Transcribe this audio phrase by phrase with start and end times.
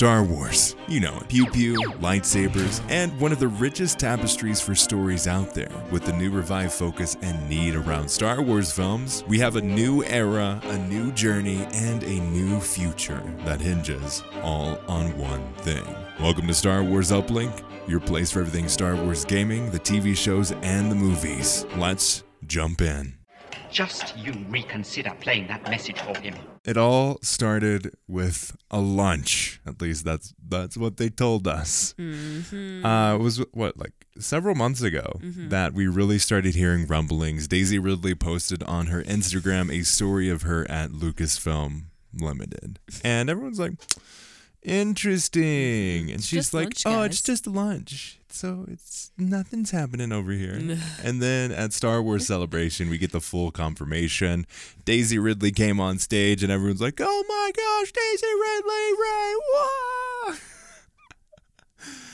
[0.00, 0.76] Star Wars.
[0.88, 1.28] You know it.
[1.28, 5.68] Pew pew, lightsabers, and one of the richest tapestries for stories out there.
[5.90, 10.02] With the new revived focus and need around Star Wars films, we have a new
[10.04, 15.84] era, a new journey, and a new future that hinges all on one thing.
[16.18, 20.52] Welcome to Star Wars Uplink, your place for everything Star Wars gaming, the TV shows,
[20.62, 21.66] and the movies.
[21.76, 23.19] Let's jump in.
[23.70, 26.34] Just you reconsider playing that message for him.
[26.64, 29.60] It all started with a lunch.
[29.66, 31.94] At least that's that's what they told us.
[31.98, 32.84] Mm-hmm.
[32.84, 37.48] Uh, it was what like several months ago that we really started hearing rumblings.
[37.48, 43.60] Daisy Ridley posted on her Instagram a story of her at Lucasfilm Limited, and everyone's
[43.60, 43.74] like,
[44.62, 50.12] "Interesting," and she's just like, lunch, "Oh, it's guys." just lunch." So it's nothing's happening
[50.12, 50.54] over here.
[51.02, 54.46] and then at Star Wars Celebration, we get the full confirmation.
[54.84, 59.99] Daisy Ridley came on stage, and everyone's like, "Oh my gosh, Daisy Ridley, Rey!" Whoa!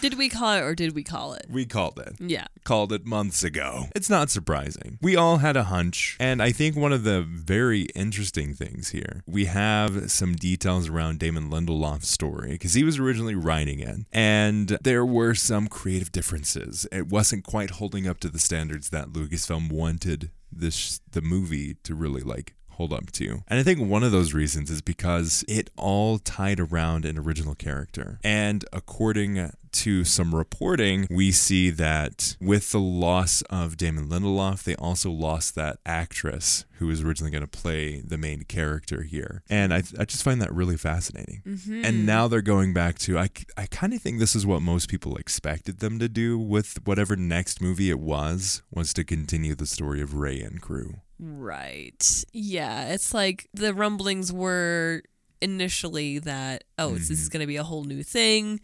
[0.01, 1.47] Did we call it or did we call it?
[1.49, 2.17] We called it.
[2.21, 2.47] Yeah.
[2.65, 3.87] Called it months ago.
[3.95, 4.99] It's not surprising.
[5.01, 9.23] We all had a hunch, and I think one of the very interesting things here,
[9.27, 14.69] we have some details around Damon Lindelof's story because he was originally writing it, and
[14.83, 16.87] there were some creative differences.
[16.93, 21.95] It wasn't quite holding up to the standards that Lucasfilm wanted this the movie to
[21.95, 23.43] really like hold up to.
[23.49, 27.55] And I think one of those reasons is because it all tied around an original
[27.55, 28.19] character.
[28.23, 34.75] And according to some reporting, we see that with the loss of Damon Lindelof, they
[34.77, 39.43] also lost that actress who was originally going to play the main character here.
[39.49, 41.43] And I, I just find that really fascinating.
[41.47, 41.85] Mm-hmm.
[41.85, 44.89] And now they're going back to, I, I kind of think this is what most
[44.89, 49.67] people expected them to do with whatever next movie it was, was to continue the
[49.67, 51.01] story of Rey and crew.
[51.19, 52.25] Right.
[52.33, 52.89] Yeah.
[52.93, 55.03] It's like the rumblings were
[55.41, 57.13] initially that, oh, this Mm-hmm.
[57.15, 58.61] is going to be a whole new thing.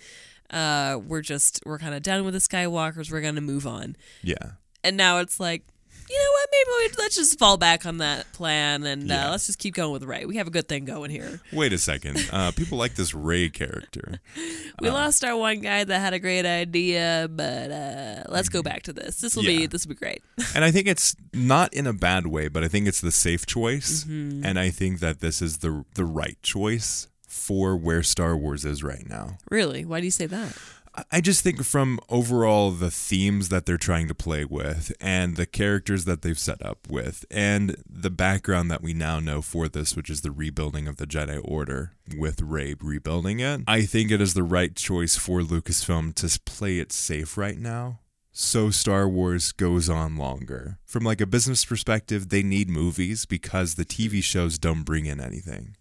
[0.51, 3.11] Uh, we're just, we're kind of done with the Skywalkers.
[3.11, 3.97] We're going to move on.
[4.23, 4.53] Yeah.
[4.85, 5.82] And now it's like, you know what?
[6.53, 9.29] Maybe we, let's just fall back on that plan and Yeah.
[9.29, 10.27] uh, let's just keep going with Rey.
[10.27, 11.41] We have a good thing going here.
[11.53, 12.29] Wait a second.
[12.31, 14.21] Uh, people like this Rey character.
[14.81, 14.93] We Uh.
[14.95, 18.93] lost our one guy that had a great idea, but uh, let's go back to
[18.93, 19.21] this.
[19.21, 19.61] This will Yeah.
[19.61, 20.23] be this will be great.
[20.55, 23.47] And I think it's not in a bad way, but I think it's the safe
[23.47, 24.05] choice.
[24.05, 24.45] Mm-hmm.
[24.45, 28.83] And I think that this is the the right choice for where Star Wars is
[28.83, 29.39] right now.
[29.51, 29.85] really?
[29.85, 30.57] Why do you say that?
[31.11, 35.47] I- just think from overall the themes that they're trying to play with and the
[35.47, 39.97] characters that they've set up with and the background that we now know for this,
[39.97, 44.21] which is the rebuilding of the Jedi Order with Rey rebuilding it, I think it
[44.21, 48.01] is the right choice for Lucasfilm to play it safe right now.
[48.35, 50.79] So Star Wars goes on longer.
[50.87, 55.21] From like a business perspective, they need movies because the TV shows don't bring in
[55.21, 55.77] anything.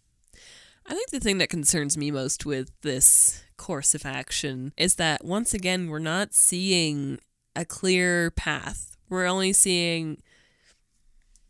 [0.85, 5.23] I think the thing that concerns me most with this course of action is that
[5.23, 7.19] once again we're not seeing
[7.55, 8.97] a clear path.
[9.09, 10.21] We're only seeing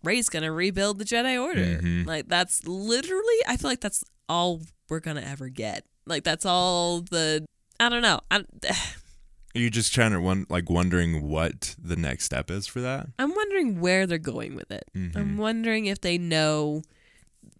[0.03, 1.79] Rey's gonna rebuild the Jedi Order.
[1.81, 2.05] Mhm.
[2.05, 5.85] Like that's literally I feel like that's all we're gonna ever get.
[6.05, 7.45] Like that's all the
[7.79, 8.19] I don't know.
[8.29, 8.43] I,
[9.53, 13.07] Are you just trying to one like wondering what the next step is for that?
[13.19, 14.85] I'm wondering where they're going with it.
[14.95, 15.15] Mhm.
[15.15, 16.81] I'm wondering if they know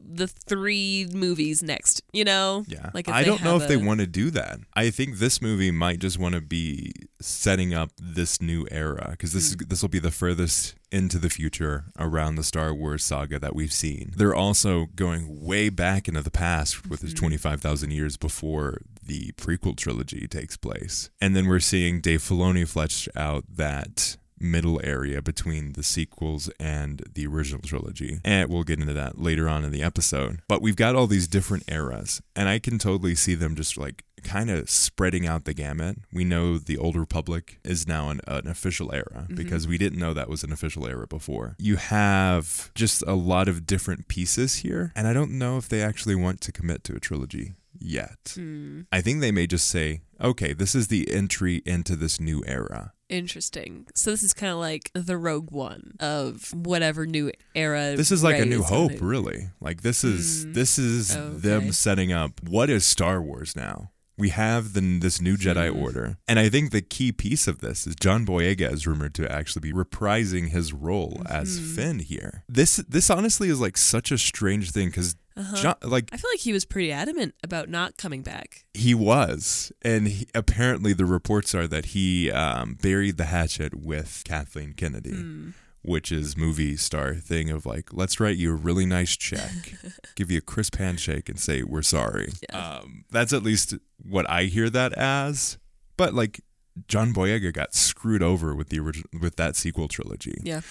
[0.04, 2.02] the three movies next.
[2.14, 2.64] You know?
[2.68, 2.90] Yeah.
[2.94, 4.60] Like if I don't know if they want to do that.
[4.74, 6.92] I think this movie might just want to be
[7.22, 9.68] setting up this new era because this is Hmm.
[9.68, 13.72] this will be the furthest into the future around the Star Wars saga that we've
[13.72, 14.14] seen.
[14.18, 17.06] They're also going way back into the past with Hmm.
[17.08, 21.10] this 25,000 years before the prequel trilogy takes place.
[21.20, 27.04] And then we're seeing Dave Filoni flesh out that middle area between the sequels and
[27.14, 28.20] the original trilogy.
[28.24, 30.42] And we'll get into that later on in the episode.
[30.48, 34.04] But we've got all these different eras, and I can totally see them just like
[34.24, 35.98] kind of spreading out the gamut.
[36.14, 40.14] We know the Old Republic is now an, an official era because we didn't know
[40.14, 41.56] that was an official era before.
[41.58, 45.82] You have just a lot of different pieces here, and I don't know if they
[45.82, 48.34] actually want to commit to a trilogy yet.
[48.36, 48.82] Hmm.
[48.92, 52.94] I think they may just say, okay, this is the entry into this new era.
[53.12, 53.88] Interesting.
[53.94, 57.96] So this is kind of like the Rogue One of whatever new era.
[57.96, 59.50] This is like a new hope, gonna- really.
[59.60, 61.38] Like this is this is Okay.
[61.38, 63.92] them setting up what is Star Wars now.
[64.18, 65.80] We have the, this new Jedi Hmm.
[65.82, 69.32] Order, and I think the key piece of this is John Boyega is rumored to
[69.32, 71.76] actually be reprising his role as Mm-hmm.
[71.76, 72.44] Finn here.
[72.48, 75.16] This this honestly is like such a strange thing because
[75.56, 78.66] John like I feel like he was pretty adamant about not coming back.
[78.74, 84.24] he was, and he, apparently the reports are that he um, buried the hatchet with
[84.26, 85.54] Kathleen Kennedy.
[85.84, 89.74] which is movie star thing of like, let's write you a really nice check,
[90.16, 92.34] give you a crisp handshake, and say we're sorry.
[92.50, 92.78] Yeah.
[92.78, 95.58] Um, that's at least what I hear that as.
[95.98, 96.42] But like,
[96.88, 100.36] John Boyega got screwed over with the original with that sequel trilogy.
[100.44, 100.62] Yeah.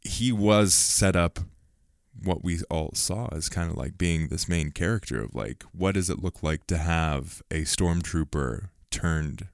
[0.00, 1.38] He was set up.
[2.20, 5.94] What we all saw as kind of like being this main character of like, what
[5.94, 9.48] does it look like to have a stormtrooper turned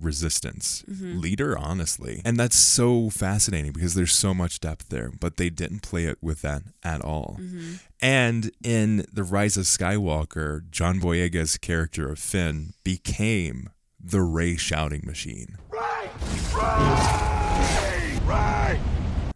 [0.00, 1.18] resistance mm-hmm.
[1.18, 2.22] leader, honestly.
[2.24, 6.18] And that's so fascinating because there's so much depth there, but they didn't play it
[6.20, 7.38] with that at all.
[7.40, 7.74] Mm-hmm.
[8.00, 13.70] And in The Rise of Skywalker, John Boyega's character of Finn became
[14.02, 15.58] the Rey shouting machine.
[15.70, 16.10] rey
[16.54, 18.80] rey rey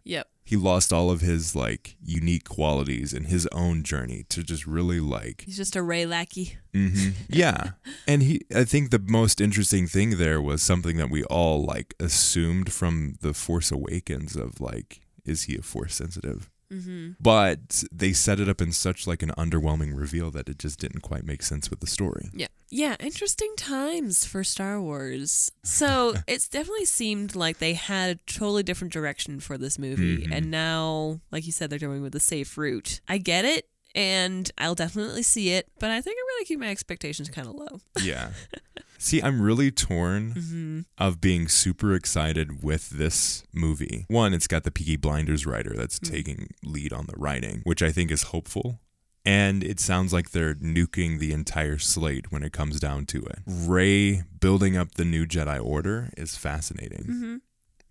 [0.03, 0.27] Yep.
[0.45, 4.99] He lost all of his like unique qualities in his own journey to just really
[4.99, 6.57] like He's just a Rey lackey.
[6.73, 7.71] hmm Yeah.
[8.07, 11.95] And he I think the most interesting thing there was something that we all like
[11.99, 16.51] assumed from the Force Awakens of like is he a force sensitive?
[16.71, 17.11] Mm-hmm.
[17.19, 21.01] But they set it up in such like an underwhelming reveal that it just didn't
[21.01, 22.29] quite make sense with the story.
[22.33, 22.47] Yeah.
[22.71, 25.51] Yeah, interesting times for Star Wars.
[25.63, 30.23] So it's definitely seemed like they had a totally different direction for this movie.
[30.23, 30.33] Mm-hmm.
[30.33, 33.01] And now, like you said, they're going with a safe route.
[33.07, 36.59] I get it, and I'll definitely see it, but I think I'm going to keep
[36.59, 37.79] my expectations kind of low.
[38.01, 38.29] Yeah.
[38.97, 40.79] See, I'm really torn Mm-hmm.
[40.97, 44.05] of being super excited with this movie.
[44.07, 46.09] One, it's got the Peaky Blinders writer that's Mm.
[46.11, 48.79] taking lead on the writing, which I think is hopeful.
[49.27, 53.39] And it sounds like they're nuking the entire slate when it comes down to it.
[53.47, 57.05] Ray building up the new Jedi Order is fascinating.
[57.09, 57.35] Mm-hmm.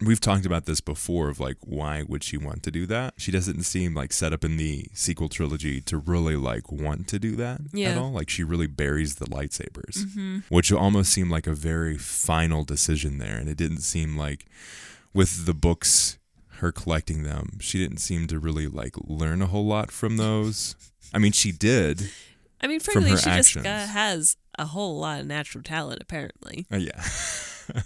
[0.00, 3.14] We've talked about this before of like why would she want to do that?
[3.16, 7.18] She doesn't seem like set up in the sequel trilogy to really like want to
[7.18, 7.98] do that at Yeah.
[7.98, 8.10] all.
[8.12, 10.38] Like she really buries the lightsabers Mm-hmm.
[10.48, 13.36] which almost seemed like a very final decision there.
[13.38, 14.46] And it didn't seem like,
[15.14, 16.18] with the books,
[16.58, 20.74] her collecting them, she didn't seem to really like learn a whole lot from those.
[21.14, 22.10] I mean, she did.
[22.60, 23.64] I mean, From frankly, her she just actions.
[23.64, 26.66] got, has a whole lot of natural talent, apparently.
[26.72, 27.02] Uh, yeah.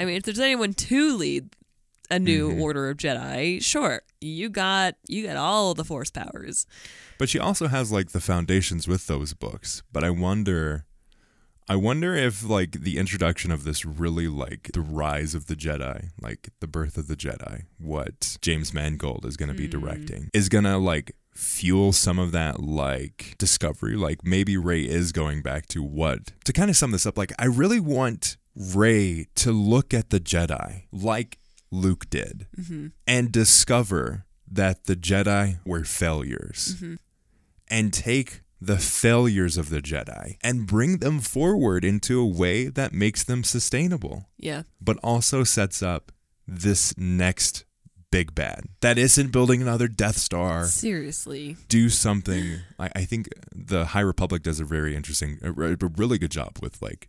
[0.00, 1.50] I mean, if there's anyone to lead
[2.10, 2.60] a new Mhm.
[2.60, 6.66] order of Jedi, sure, you got you got all the Force powers.
[7.18, 9.82] But she also has like the foundations with those books.
[9.92, 10.84] But I wonder.
[11.70, 16.08] I wonder if like the introduction of this really like the rise of the Jedi,
[16.18, 20.48] like the birth of the Jedi, what James Mangold is going to be directing, is
[20.48, 23.96] going to like fuel some of that like discovery.
[23.96, 27.18] Like maybe Rey is going back to what to kind of sum this up.
[27.18, 31.38] Like I really want Rey to look at the Jedi like
[31.70, 32.88] Luke did mm-hmm.
[33.06, 36.94] and discover that the Jedi were failures mm-hmm.
[37.68, 42.92] and take the failures of the Jedi and bring them forward into a way that
[42.92, 44.62] makes them sustainable, Yeah.
[44.80, 46.10] but also sets up
[46.46, 47.64] this next
[48.10, 50.64] big bad that isn't building another Death Star.
[50.64, 51.56] Seriously.
[51.68, 52.60] Do something.
[52.78, 56.58] I, I think the High Republic does a very interesting, a, a really good job
[56.60, 57.08] with like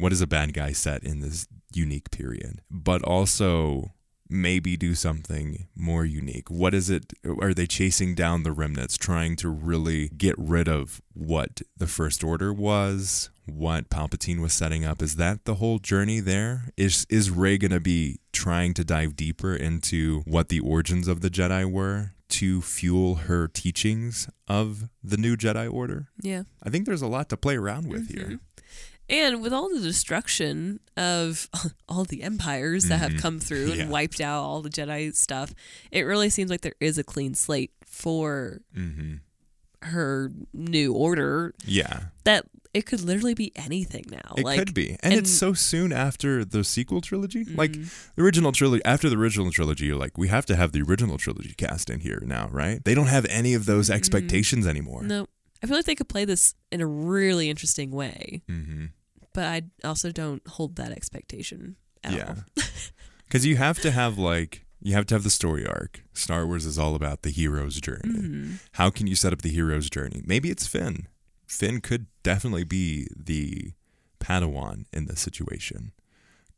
[0.00, 3.92] what is a bad guy set in this unique period, but also
[4.32, 6.48] maybe do something more unique.
[6.50, 7.12] What is it?
[7.40, 12.22] Are they chasing down the remnants, trying to really get rid of what the First
[12.22, 15.02] Order was, what Palpatine was setting up?
[15.02, 16.70] Is that the whole journey there?
[16.76, 21.30] Is is Rey gonna be trying to dive deeper into what the origins of the
[21.30, 22.12] Jedi were?
[22.34, 26.10] To fuel her teachings of the new Jedi Order?
[26.22, 26.44] Yeah.
[26.62, 28.30] I think there's a lot to play around with Mm-hmm.
[28.30, 28.38] here.
[29.10, 31.48] And with all the destruction of
[31.88, 33.76] all the empires that have come through Mm-hmm.
[33.76, 33.82] Yeah.
[33.82, 35.52] and wiped out all the Jedi stuff,
[35.90, 39.16] it really seems like there is a clean slate for hmm
[39.82, 42.44] her new order Yeah, that
[42.74, 44.34] it could literally be anything now.
[44.36, 47.44] it like, could be, and, it's so soon after the sequel trilogy.
[47.46, 48.12] Like Mm-hmm.
[48.14, 51.16] the original trilogy, after the original trilogy, you're like, we have to have the original
[51.16, 52.84] trilogy cast in here now, right?
[52.84, 54.98] They don't have any of those expectations anymore.
[55.00, 55.08] Mm-hmm.
[55.08, 55.26] No.
[55.62, 58.86] I feel like they could play this in a really interesting way, hmm
[59.32, 62.62] but I also don't hold that expectation at Yeah, all.
[63.26, 66.02] because you have to have like you have to have the story arc.
[66.14, 68.00] Star Wars is all about the hero's journey.
[68.08, 68.54] Mm-hmm.
[68.72, 70.22] How can you set up the hero's journey?
[70.24, 71.06] Maybe it's Finn.
[71.46, 73.72] Finn could definitely be the
[74.20, 75.92] Padawan in this situation.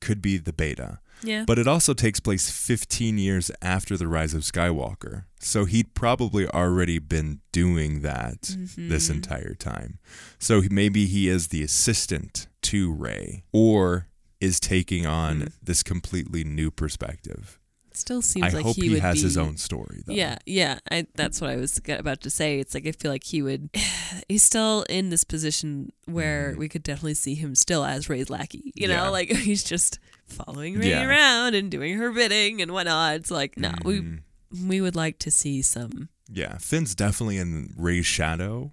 [0.03, 0.99] Could be the beta.
[1.25, 1.45] Yeah.
[1.47, 5.25] But it also takes place 15 years after the rise of Skywalker.
[5.41, 8.43] So he'd probably already been doing that
[8.77, 9.13] this Mm-hmm.
[9.15, 9.99] entire time.
[10.41, 14.09] So maybe he is the assistant to Rey or
[14.41, 15.53] is taking on Mm.
[15.63, 17.61] this completely new perspective.
[17.97, 20.03] Still seems I like hope he, he, would has his own story.
[20.07, 20.13] Though.
[20.15, 20.79] Yeah, yeah.
[20.91, 22.59] I, that's what I was about to say.
[22.59, 23.71] It's like I feel like he would.
[24.29, 28.73] He's still in this position where we could definitely see him still as Rey's lackey.
[28.75, 29.05] You know, Mm-hmm.
[29.05, 29.11] Yeah.
[29.11, 31.07] like he's just following Rey Yeah.
[31.09, 33.17] around and doing her bidding and whatnot.
[33.17, 33.85] It's like no, Mhm.
[33.85, 36.09] we we would like to see some.
[36.31, 38.73] Yeah, Finn's definitely in Rey's shadow,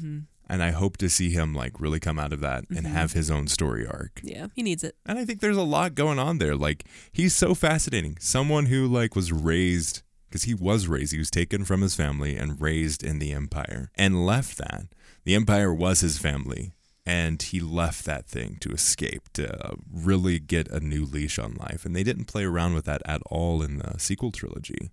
[0.00, 2.90] hmm and I hope to see him like really come out of that and Mhm.
[2.92, 4.20] have his own story arc.
[4.22, 4.96] Yeah, he needs it.
[5.06, 6.56] And I think there's a lot going on there.
[6.56, 8.16] Like he's so fascinating.
[8.20, 11.12] Someone who like was raised because he was raised.
[11.12, 14.86] He was taken from his family and raised in the empire and left that.
[15.24, 16.72] The empire was his family.
[17.06, 21.84] And he left that thing to escape, to really get a new leash on life.
[21.84, 24.90] And they didn't play around with that at all in the sequel trilogy.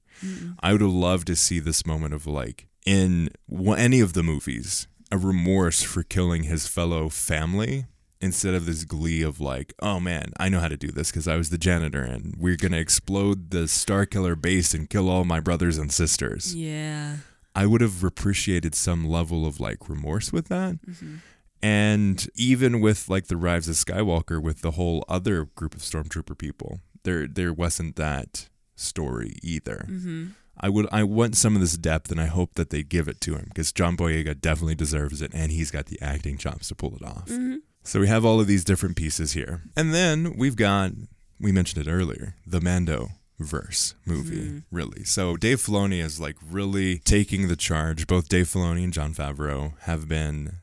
[0.61, 3.29] I would have loved to see this moment of like in
[3.77, 7.85] any of the movies a remorse for killing his fellow family
[8.19, 11.27] instead of this glee of like oh man I know how to do this because
[11.27, 15.23] I was the janitor and we're gonna explode the Star Killer base and kill all
[15.23, 16.55] my brothers and sisters.
[16.55, 17.17] Yeah.
[17.55, 20.79] I would have appreciated some level of like remorse with that.
[20.85, 21.15] Mm-hmm.
[21.63, 26.37] And even with like the Rise of Skywalker with the whole other group of stormtrooper
[26.37, 29.85] people, there there wasn't that story either.
[29.89, 30.27] Mm-hmm.
[30.59, 33.21] I would I want some of this depth and I hope that they give it
[33.21, 36.75] to him because John Boyega definitely deserves it and he's got the acting chops to
[36.75, 37.27] pull it off.
[37.27, 37.57] Mm-hmm.
[37.83, 39.61] So we have all of these different pieces here.
[39.75, 40.91] And then we've got
[41.39, 43.09] we mentioned it earlier, the Mando
[43.39, 45.03] verse movie, really.
[45.03, 48.07] So Dave Filoni is like really taking the charge.
[48.07, 50.57] Both Dave Filoni and Jon Favreau have been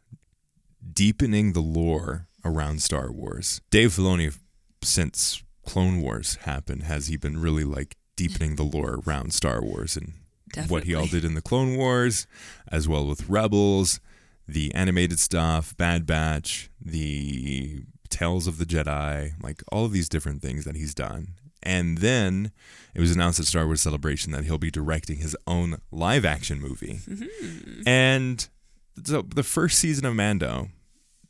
[0.92, 3.60] deepening the lore around Star Wars.
[3.70, 4.36] Dave Filoni
[4.82, 9.96] since Clone Wars happened has he been really like deepening the lore around Star Wars
[9.96, 10.12] and
[10.68, 12.26] what he all did in the Clone Wars,
[12.70, 14.00] as well with Rebels,
[14.46, 20.42] the animated stuff, Bad Batch, the Tales of the Jedi, like all of these different
[20.42, 21.34] things that he's done.
[21.62, 22.52] And then
[22.94, 26.60] it was announced at Star Wars Celebration that he'll be directing his own live action
[26.60, 27.00] movie.
[27.08, 27.82] Mm-hmm.
[27.86, 28.46] And
[29.02, 30.68] so the first season of Mando,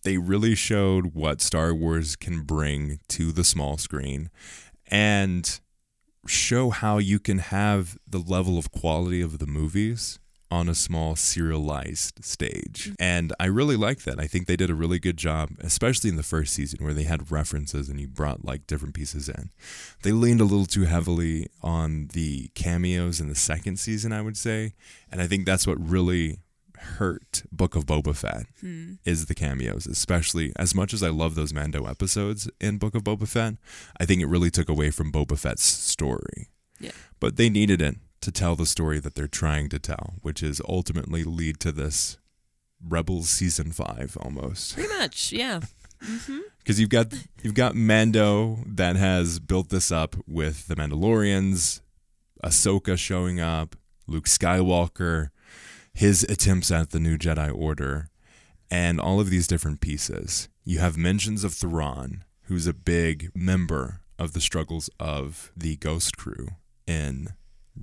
[0.03, 4.29] they really showed what Star Wars can bring to the small screen
[4.88, 5.61] and
[6.26, 10.19] show how you can have the level of quality of the movies
[10.50, 12.85] on a small serialized stage.
[12.85, 12.95] Mm-hmm.
[13.00, 14.21] And I really like that.
[14.21, 17.02] I think they did a really good job, especially in the first season where they
[17.02, 19.50] had references and you brought like different pieces in.
[20.02, 24.37] They leaned a little too heavily on the cameos in the second season, I would
[24.37, 24.75] say.
[25.11, 26.38] And I think that's what really
[26.76, 28.95] hurt Book of Boba Fett hmm.
[29.04, 33.04] is the cameos, especially as much as I love those Mando episodes in Book of
[33.04, 33.54] Boba Fett,
[33.99, 36.49] I think it really took away from Boba Fett's story.
[36.81, 36.93] Yeah.
[37.21, 40.61] But they needed it to tell the story that they're trying to tell, which is
[40.69, 42.19] ultimately lead to this
[42.87, 44.75] Rebels season 5 almost.
[44.75, 45.61] Pretty much, yeah.
[46.04, 46.40] Mm-hmm.
[46.66, 51.81] Cuz you've got you've got Mando that has built this up with the Mandalorians,
[52.45, 53.75] Ahsoka showing up,
[54.07, 55.31] Luke Skywalker,
[55.95, 58.11] his attempts at the new Jedi Order,
[58.71, 60.49] and all of these different pieces.
[60.65, 66.17] You have mentions of Thrawn, who's a big member of the struggles of the Ghost
[66.17, 66.49] Crew
[66.87, 67.29] in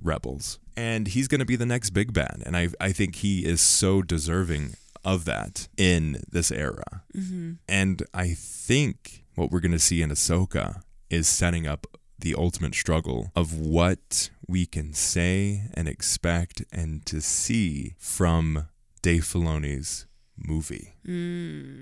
[0.00, 0.58] Rebels.
[0.76, 2.42] And he's going to be the next big bad.
[2.44, 7.02] And I, I think he is so deserving of that in this era.
[7.16, 7.52] Mm-hmm.
[7.68, 11.86] And I think what we're going to see in Ahsoka is setting up
[12.22, 18.68] the ultimate struggle of what we can say and expect and to see from
[19.02, 20.94] Dave Filoni's movie.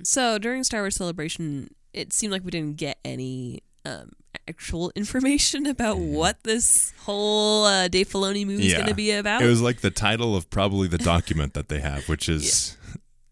[0.04, 4.12] So during Star Wars Celebration, it seemed like we didn't get any um,
[4.48, 9.42] actual information about what this whole uh, Dave Filoni movie is going to be about.
[9.42, 12.76] It was like the title of probably the document that they have, which is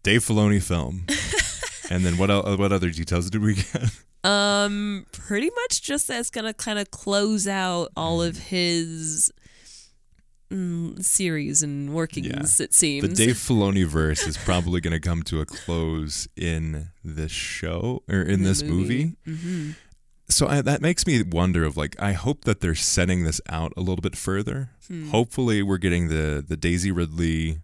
[0.03, 1.05] Dave Filoni film.
[1.89, 3.89] and then what what other details did we get?
[4.23, 9.31] Um, pretty much just that's going to kind of close out all of his
[10.51, 12.59] mm, series and workings.
[12.59, 16.89] It seems The Dave Filoni verse is probably going to come to a close in
[17.03, 19.15] this show or in The this movie.
[19.27, 19.75] Mhm.
[20.31, 23.73] So I, that makes me wonder of like I hope that they're setting this out
[23.75, 24.69] a little bit further.
[24.87, 25.09] Hmm.
[25.09, 27.61] Hopefully we're getting the the Daisy Ridley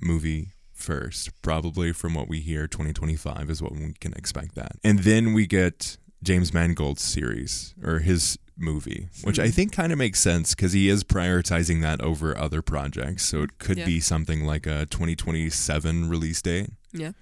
[0.00, 1.30] movie first.
[1.42, 4.72] Probably from what we hear 2025 is what we can expect that.
[4.84, 9.42] And then we get James Mangold's series or his movie, which Hmm.
[9.44, 13.24] I think kind of makes sense cuz he is prioritizing that over other projects.
[13.24, 13.86] So it could Yeah.
[13.86, 16.70] be something like a 2027 release date.
[16.92, 17.12] Yeah,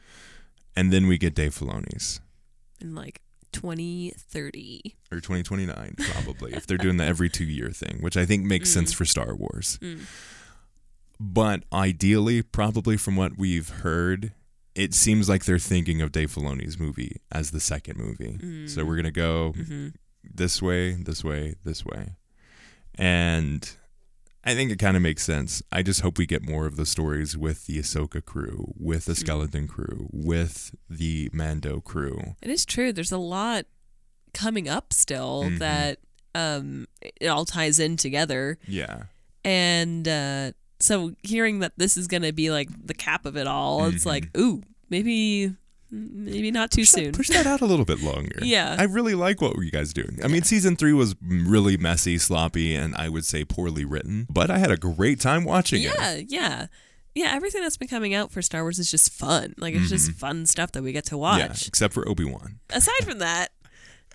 [0.74, 2.20] And then we get Dave Filoni's
[2.80, 3.20] in like
[3.52, 4.96] 2030.
[5.10, 8.70] or 2029 probably if they're doing the every two year thing which i think makes
[8.70, 10.00] sense for star wars Mm.
[11.20, 14.32] But ideally probably from what we've heard
[14.74, 18.94] it seems like they're thinking of dave filoni's movie as the second movie so we're
[18.94, 19.88] going to go Mm-hmm.
[20.22, 22.10] this way this way this way
[22.96, 23.68] And
[24.44, 25.62] I think it kind of makes sense.
[25.70, 29.14] I just hope we get more of the stories with the Ahsoka crew, with the
[29.14, 32.34] skeleton crew, with the Mando crew.
[32.40, 32.92] It is true.
[32.92, 33.66] There's a lot
[34.32, 35.58] coming up still Mhm.
[35.58, 35.98] that
[36.34, 36.86] um
[37.20, 38.58] it all ties in together.
[38.66, 39.04] Yeah.
[39.44, 43.46] And uh so hearing that this is going to be like the cap of it
[43.46, 45.54] all, it's like, ooh, maybe
[45.90, 46.84] maybe not too Mm-hmm.
[46.84, 47.12] Push that- soon.
[47.12, 48.38] push that out a little bit longer.
[48.42, 48.76] Yeah.
[48.78, 50.18] I really like what you guys doing.
[50.22, 54.50] I mean, season three was really messy, sloppy, and I would say poorly written, but
[54.50, 55.94] I had a great time watching it.
[55.98, 56.66] Yeah, yeah.
[57.14, 59.54] Yeah, everything that's been coming out for Star Wars is just fun.
[59.58, 61.38] Like it's just fun stuff that we get to Mm-hmm.
[61.38, 61.66] Yeah, watch.
[61.66, 62.60] except for Obi Wan.
[62.70, 63.48] Aside from that,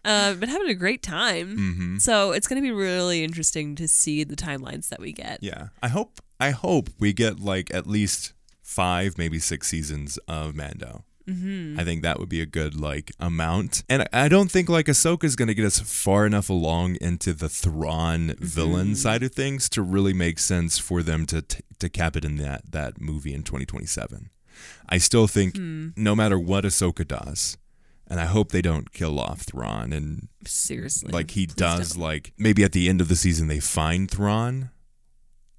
[0.05, 1.57] uh, I've been having a great time.
[1.57, 1.97] Mm-hmm.
[1.97, 5.39] So it's going to be really interesting to see the timelines that we get.
[5.41, 10.55] Yeah, I hope I hope we get like at least five, maybe six seasons of
[10.55, 11.03] Mando.
[11.27, 11.79] Mm-hmm.
[11.79, 15.23] I think that would be a good like amount, and I- don't think like Ahsoka
[15.23, 19.69] is going to get us far enough along into the Thrawn villain side of things
[19.69, 23.33] to really make sense for them to t- to cap it in that that movie
[23.33, 24.29] in 2027.
[24.89, 27.57] I still think no matter what Ahsoka does,
[28.05, 31.09] and I hope they don't kill off Thrawn and Seriously.
[31.13, 32.01] like he does don't.
[32.03, 34.71] like maybe at the end of the season they find Thrawn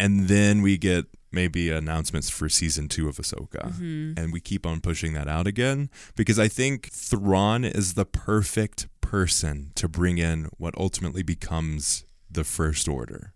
[0.04, 4.12] and then we get maybe announcements for season two of Ahsoka Mm-hmm.
[4.18, 8.87] and we keep on pushing that out again because I think Thrawn is the perfect
[9.00, 13.32] person to bring in what ultimately becomes the First Order.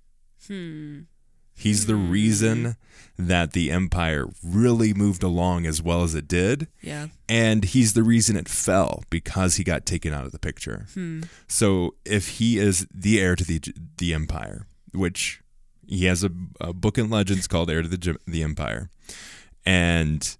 [0.46, 1.00] Hmm.
[1.54, 2.76] He's the reason
[3.18, 7.08] that the Empire really moved along as well as it did Yeah.
[7.28, 10.86] and he's the reason it fell because he got taken out of the picture.
[11.48, 13.60] So if he is the heir to the
[13.96, 15.40] the empire, which
[15.88, 16.30] he has a,
[16.60, 18.90] a book in Legends called Heir to the the Empire,
[19.64, 20.36] and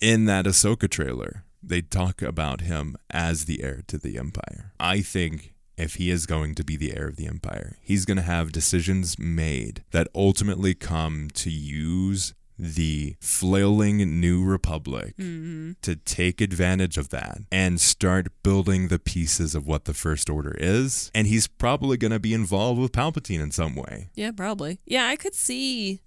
[0.00, 4.72] in that Ahsoka trailer, they talk about him as the heir to the empire.
[4.80, 8.16] I think if he is going to be the heir of the empire, he's going
[8.16, 16.40] to have decisions made that ultimately come to use the flailing new republic to take
[16.40, 21.26] advantage of that and start building the pieces of what the first order is and
[21.26, 24.78] he's probably going to be involved with palpatine in some way Yeah, probably.
[24.84, 26.00] Yeah, I could see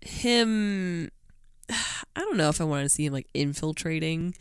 [0.00, 1.10] him.
[1.70, 4.34] I don't know if I want to see him like infiltrating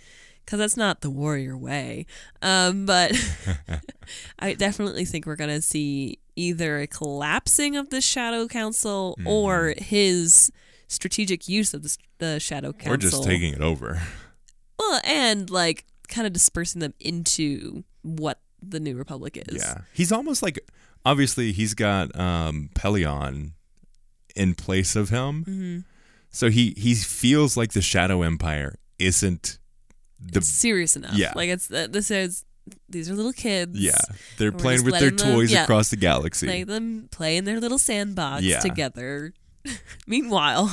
[0.45, 2.05] because that's not the warrior way.
[2.41, 3.11] Um, but
[4.39, 9.27] I definitely think we're going to see either a collapsing of the Shadow Council Mm-hmm.
[9.27, 10.51] or his
[10.89, 12.93] strategic use of the, the Shadow Council.
[12.93, 14.01] or just taking it over
[14.77, 19.63] Well, and like kind of dispersing them into what the New Republic is.
[19.63, 19.81] Yeah.
[19.93, 20.59] He's almost like
[21.05, 23.51] obviously he's got um Pellaeon
[24.35, 25.45] in place of him.
[25.47, 25.79] Mm-hmm.
[26.31, 29.59] So he he feels like the Shadow Empire isn't
[30.19, 31.13] the It's serious enough.
[31.15, 31.31] Yeah.
[31.35, 32.43] Like it's this is
[32.87, 33.79] these are little kids.
[33.79, 33.97] yeah.
[34.37, 35.63] They're playing with their letting them- toys yeah.
[35.63, 36.47] across the galaxy.
[36.47, 38.59] Let them play in their little sandbox Yeah.
[38.59, 39.33] together.
[40.07, 40.71] Meanwhile,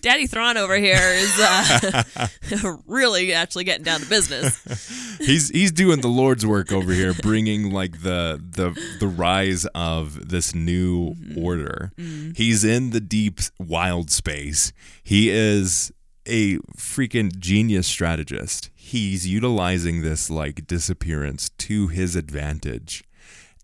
[0.00, 5.16] Daddy Thrawn over here is uh, really actually getting down to business.
[5.18, 10.28] he's he's doing the Lord's work over here, bringing like the the the rise of
[10.28, 11.92] this new order.
[12.36, 14.72] He's in the deep wild space.
[15.02, 15.92] He is
[16.26, 18.70] a freaking genius strategist.
[18.74, 23.04] He's utilizing this like disappearance to his advantage,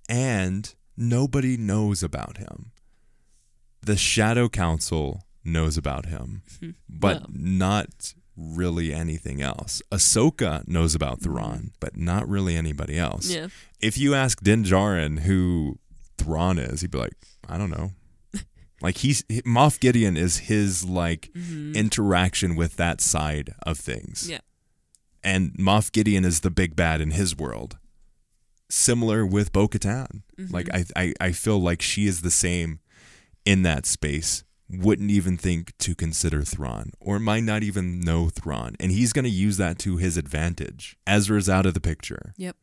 [0.09, 2.73] and nobody knows about him.
[3.83, 6.71] The Shadow Council knows about him, hmm.
[6.89, 7.27] but Wow.
[7.31, 9.83] not really anything else.
[9.91, 11.25] Ahsoka knows about hmm.
[11.25, 13.29] Thrawn, but not really anybody else.
[13.29, 13.49] Yeah.
[13.81, 15.79] If you ask Din Djarin who
[16.17, 17.15] Thrawn is, he'd be like,
[17.49, 17.93] I don't know.
[18.83, 21.75] like he's Moff Gideon is his like mm-hmm.
[21.75, 24.29] interaction with that side of things.
[24.31, 24.41] Yeah.
[25.25, 27.79] And Moff Gideon is the big bad in his world.
[28.71, 30.23] Similar with Bo Katan.
[30.39, 30.93] Like mm-hmm.
[30.97, 32.81] I, I I feel like she is the same
[33.49, 34.45] in that space.
[34.71, 39.25] Wouldn't even think to consider Thrawn, or might not even know Thrawn, and he's going
[39.25, 40.99] to use that to his advantage.
[41.07, 42.35] Ezra's out of the picture.
[42.37, 42.55] Yep.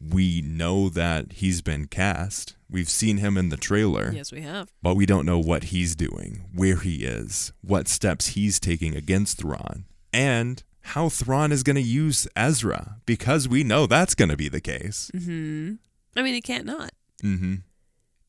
[0.00, 2.56] We know that he's been cast.
[2.70, 4.72] We've seen him in the trailer, Yes, we have.
[4.82, 9.36] but we don't know what he's doing, where he is, what steps he's taking against
[9.36, 9.84] Thrawn,
[10.14, 14.48] and how Thrawn is going to use Ezra, because we know that's going to be
[14.48, 15.10] the case.
[15.14, 15.74] Mm-hmm.
[16.16, 16.92] I mean, it can't not.
[17.22, 17.56] Mm-hmm.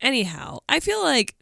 [0.02, 1.36] Anyhow, I feel like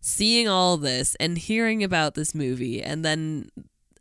[0.00, 3.50] seeing all this and hearing about this movie, and then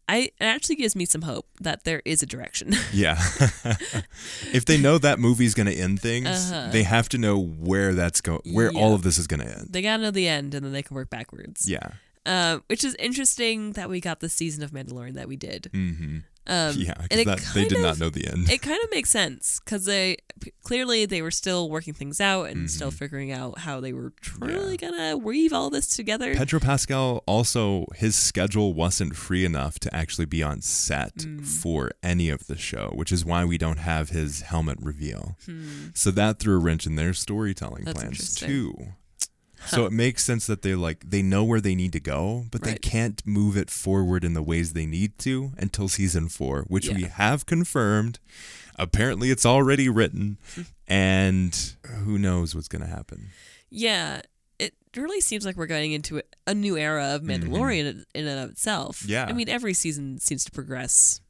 [0.07, 2.73] I it actually gives me some hope that there is a direction.
[2.93, 3.19] Yeah.
[4.53, 6.71] if they know that movie's going to end things, Uh-huh.
[6.71, 8.79] they have to know where that's go where Yeah.
[8.79, 9.67] all of this is going to end.
[9.69, 11.69] they gotta know the end, and then they can work backwards.
[11.69, 11.91] Yeah.
[12.25, 15.69] Uh, which is interesting that we got the season of Mandalorian that we did.
[15.73, 16.17] Mm-hmm.
[16.47, 18.49] Um, yeah, and because that they did not know the end.
[18.49, 22.45] It kind of makes sense because they p- clearly they were still working things out
[22.47, 22.67] and Mm-hmm.
[22.67, 26.33] still figuring out how they were truly gonna weave all this together.
[26.35, 31.45] Pedro Pascal also his schedule wasn't free enough to actually be on set Mm.
[31.45, 35.37] for any of the show, which is why we don't have his helmet reveal.
[35.93, 37.83] So that threw a wrench in their storytelling.
[37.85, 38.75] That's plans too.
[39.67, 42.63] So it makes sense that they like they know where they need to go, but
[42.63, 46.89] they can't move it forward in the ways they need to until season 4, which
[46.89, 48.19] we have confirmed.
[48.77, 50.37] Apparently it's already written
[50.87, 53.27] and who knows what's going to happen.
[53.69, 54.21] Yeah,
[54.57, 58.39] it really seems like we're going into a, new era of Mandalorian in, in and
[58.39, 59.01] of itself.
[59.01, 59.11] Mm-hmm.
[59.11, 59.25] Yeah.
[59.27, 61.21] I mean, every season seems to progress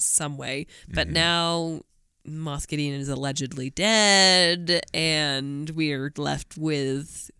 [0.00, 1.14] some way, but Mm-hmm.
[1.14, 1.80] now
[2.26, 7.30] Moff Gideon is allegedly dead, and we are left with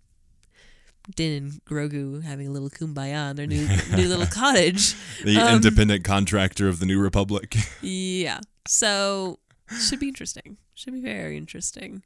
[1.17, 4.95] Din and Grogu having a little kumbaya in their new new little cottage.
[5.25, 7.57] The Um, independent contractor of the New Republic.
[7.83, 9.38] Yeah, so
[9.81, 10.57] should be interesting.
[10.75, 12.03] Should be very interesting.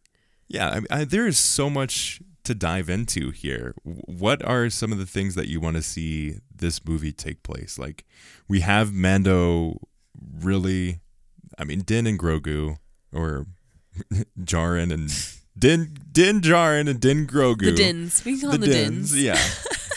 [0.48, 3.74] Yeah, I mean, I, there is so much to dive into here.
[3.82, 7.78] What are some of the things that you want to see this movie take place?
[7.78, 8.04] Like,
[8.48, 9.80] we have Mando
[10.40, 11.00] really,
[11.58, 12.78] I mean, Din and Grogu,
[13.12, 13.46] or
[14.40, 15.10] Djarin and
[15.58, 17.66] Din, Din Djarin and Din Grogu.
[17.66, 19.16] The Dins, we can call them the Dins.
[19.20, 19.40] yeah.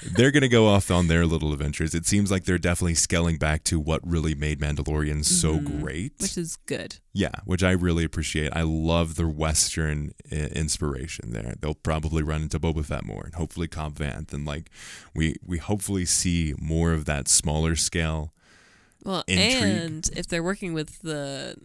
[0.04, 1.93] They're going to go off on their little adventures.
[1.93, 5.82] It seems like they're definitely scaling back to what really made Mandalorian so mm-hmm.
[5.82, 6.13] great.
[6.19, 6.98] which is good.
[7.13, 8.52] Yeah, which I really appreciate.
[8.56, 11.56] I love the Western i- inspiration there.
[11.60, 14.69] They'll probably run into Boba Fett more, and hopefully Cobb Vanth, and like
[15.13, 18.34] we we hopefully see more of that smaller scale.
[19.04, 19.63] Well, Intrigue.
[19.63, 21.56] and if they're working with the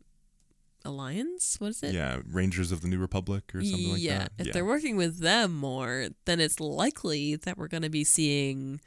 [0.85, 1.94] Alliance, what is it?
[1.94, 4.33] Yeah, Rangers of the New Republic or something like yeah, that.
[4.38, 7.90] if yeah, if they're working with them more, then it's likely that we're going to
[7.90, 8.81] be seeing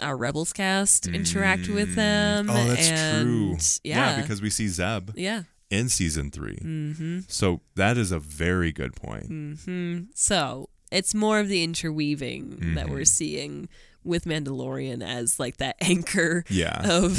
[0.00, 2.48] our Rebels cast interact with them.
[2.48, 3.56] oh, that's and, true.
[3.84, 5.42] Yeah, because we see Zeb yeah.
[5.70, 7.18] in season 3 Mm-hmm.
[7.28, 9.30] So that is a very good point.
[9.30, 10.00] Mm-hmm.
[10.14, 12.92] So it's more of the interweaving that Mm-hmm.
[12.92, 13.68] we're seeing
[14.04, 16.80] with Mandalorian as like that anchor Yeah.
[16.84, 17.18] of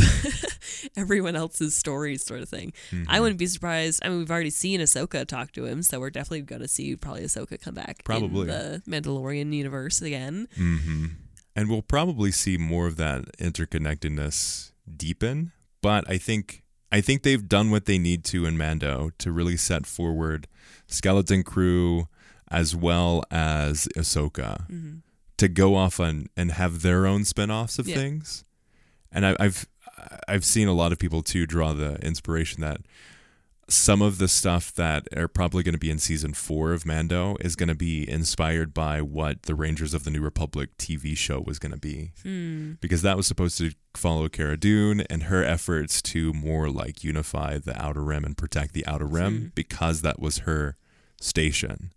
[0.98, 2.74] everyone else's stories sort of thing.
[2.92, 3.04] Mm-hmm.
[3.10, 4.02] I wouldn't be surprised.
[4.04, 6.96] I mean, we've already seen Ahsoka talk to him, so we're definitely going to see
[6.96, 8.42] probably Ahsoka come back Probably.
[8.42, 10.48] in the Mandalorian universe again.
[10.56, 11.06] hmm
[11.56, 15.52] And we'll probably see more of that interconnectedness deepen.
[15.82, 19.58] But I think I think they've done what they need to in Mando to really
[19.58, 20.48] set forward
[20.88, 22.08] Skeleton Crew
[22.50, 24.66] as well as Ahsoka
[25.42, 27.96] to go off on and have their own spin-offs of Yeah.
[27.96, 28.46] things.
[29.12, 29.66] And I, I've
[30.28, 32.82] I've seen a lot of people too draw the inspiration that
[33.68, 37.38] some of the stuff that are probably going to be in season four of Mando
[37.40, 41.40] is going to be inspired by what the Rangers of the New Republic TV show
[41.40, 42.12] was going to be.
[42.22, 42.74] Hmm.
[42.82, 47.58] Because that was supposed to follow Cara Dune and her efforts to more like unify
[47.58, 49.48] the Outer Rim and protect the Outer Rim hmm.
[49.56, 50.78] because that was her
[51.20, 51.92] station.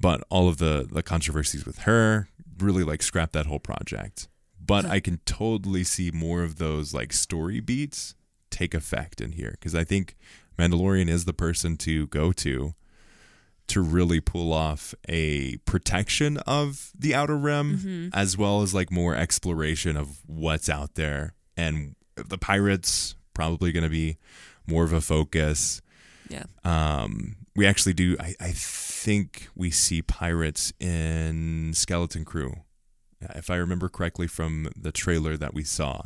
[0.00, 4.28] But all of the, the controversies with her really like scrap that whole project.
[4.64, 8.14] But I can totally see more of those like story beats
[8.50, 9.50] take effect in here.
[9.52, 10.16] Because I think
[10.58, 12.74] Mandalorian is the person to go to
[13.66, 18.08] to really pull off a protection of the outer rim mm-hmm.
[18.12, 21.34] as well as like more exploration of what's out there.
[21.56, 24.18] And the pirates probably going to be
[24.66, 25.80] more of a focus
[26.28, 26.44] Yeah.
[26.64, 32.54] um we actually do I, I think we see pirates in skeleton crew
[33.34, 36.02] if i remember correctly from the trailer that we saw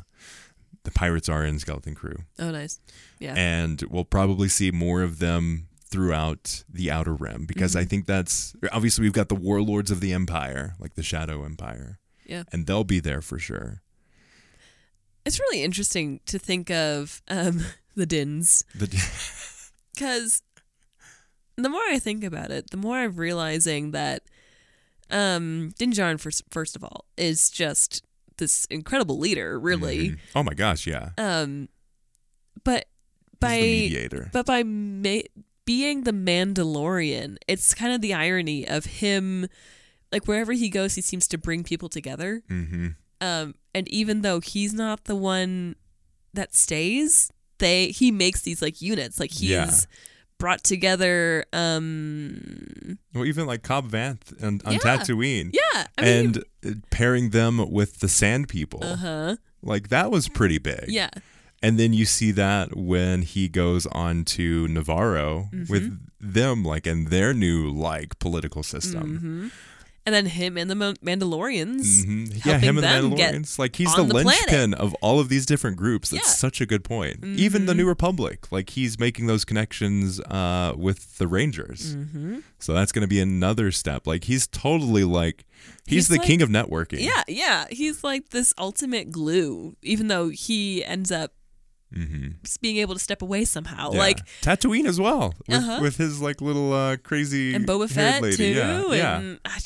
[0.84, 2.80] the pirates are in skeleton crew Oh, nice.
[3.18, 3.34] Yeah.
[3.36, 7.80] and we'll probably see more of them throughout the outer rim because Mm-hmm.
[7.80, 11.98] I think that's obviously we've got the warlords of the empire, like the Shadow Empire,
[12.26, 12.42] yeah.
[12.52, 13.80] and they'll be there for sure.
[15.24, 17.60] It's really interesting to think of um,
[17.96, 18.86] the Dins The,
[19.98, 20.42] because
[21.56, 24.22] the more I think about it, the more I'm realizing that
[25.10, 28.04] um, Din Djarin, first, first of all, is just
[28.36, 30.16] this incredible leader, really.
[30.36, 31.68] oh my gosh, yeah, Um,
[32.64, 32.86] but
[33.40, 33.58] by
[34.32, 35.26] but by ma-
[35.64, 39.48] being the Mandalorian, it's kind of the irony of him.
[40.12, 42.42] Like wherever he goes, he seems to bring people together.
[42.48, 42.88] hmm
[43.20, 45.74] Um, and even though he's not the one
[46.34, 49.18] that stays, they he makes these like units.
[49.20, 49.70] Like he's Yeah.
[50.38, 51.44] brought together.
[51.52, 54.78] Um, Well, even like Cobb Vanth on, on Yeah.
[54.78, 59.88] Tatooine, yeah, I mean, and uh, pairing them with the Sand People, uh huh, like
[59.88, 60.84] that was pretty big.
[60.88, 61.10] yeah,
[61.62, 65.72] And then you see that when he goes on to Nevarro Mm-hmm.
[65.72, 69.18] with them, like in their new like political system.
[69.18, 69.48] hmm
[70.08, 72.04] And then him and the Mandalorians.
[72.06, 72.46] Mhm.
[72.46, 73.58] Yeah, him and the Mandalorians.
[73.58, 76.08] Like he's the, the linchpin of all of these different groups.
[76.08, 76.30] That's Yeah.
[76.30, 76.38] Mm-hmm.
[76.38, 77.22] such a good point.
[77.24, 81.94] Even the New Republic, like he's making those connections uh, with the Rangers.
[81.94, 82.38] Mm-hmm.
[82.58, 84.06] So that's going to be another step.
[84.06, 85.44] Like he's totally like
[85.86, 87.00] he's, He's the like- king of networking.
[87.00, 87.66] Yeah, yeah.
[87.70, 91.32] He's like this ultimate glue, even though he ends up
[92.44, 93.86] just being able to step away somehow.
[93.88, 93.94] Mm-hmm.
[93.96, 94.00] Yeah.
[94.00, 95.78] Like, Tatooine as well, with, Uh-huh.
[95.80, 98.36] with his like little uh, crazy and Boba Fett lady.
[98.36, 98.44] too.
[98.44, 99.18] Yeah, yeah.
[99.18, 99.58] and I,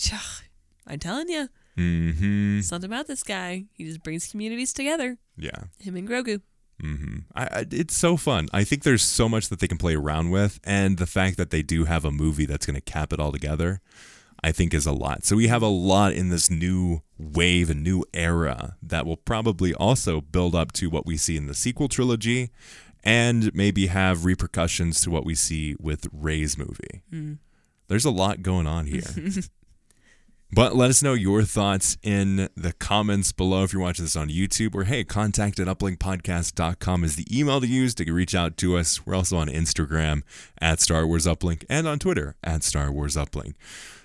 [0.87, 2.61] I'm telling you, Mm-hmm.
[2.61, 3.65] something about this guy.
[3.73, 5.17] He just brings communities together.
[5.37, 5.65] Yeah.
[5.79, 6.43] Him and Grogu.
[6.81, 8.49] hmm I, I, it's so fun.
[8.53, 11.51] I think there's so much that they can play around with, and the fact that
[11.51, 13.81] they do have a movie that's going to cap it all together,
[14.45, 15.25] I think is a lot.
[15.25, 19.73] So we have a lot in this new wave and new era that will probably
[19.75, 22.51] also build up to what we see in the sequel trilogy,
[23.05, 27.03] and maybe have repercussions to what we see with Rey's movie.
[27.11, 27.35] Hmm.
[27.89, 29.03] There's a lot going on here.
[30.55, 34.29] But let us know your thoughts in the comments below if you're watching this on
[34.29, 34.75] YouTube.
[34.75, 39.07] Or hey, contact at uplinkpodcast.com is the email to use to reach out to us.
[39.07, 40.21] We're also on Instagram
[40.61, 43.55] at Star Wars Uplink and on Twitter at Star Wars Uplink.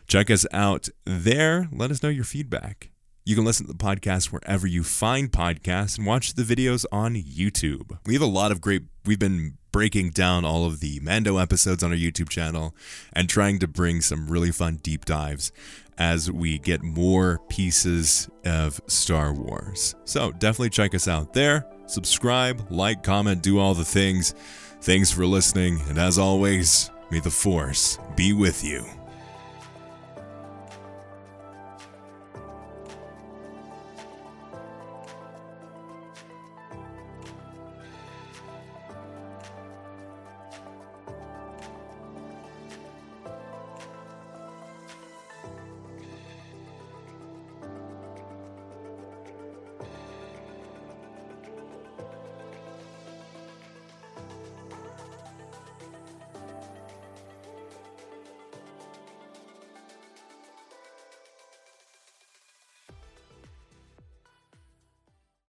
[0.08, 1.68] Check us out there.
[1.72, 2.92] Let us know your feedback.
[3.26, 7.16] You can listen to the podcast wherever you find podcasts and watch the videos on
[7.16, 8.00] YouTube.
[8.06, 11.84] We have a lot of great, we've been breaking down all of the Mando episodes
[11.84, 12.74] on our YouTube channel
[13.12, 15.52] and trying to bring some really fun deep dives
[15.98, 19.94] as we get more pieces of Star Wars.
[20.06, 21.66] So definitely check us out there.
[21.86, 24.34] Subscribe, like, comment, do all the things.
[24.80, 25.82] Thanks for listening.
[25.90, 28.97] And as always, may the Force be with you.